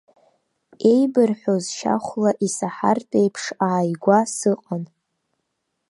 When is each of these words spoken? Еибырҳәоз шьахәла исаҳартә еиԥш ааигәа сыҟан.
Еибырҳәоз 0.93 1.65
шьахәла 1.77 2.31
исаҳартә 2.45 3.15
еиԥш 3.19 3.43
ааигәа 3.67 4.19
сыҟан. 4.35 4.83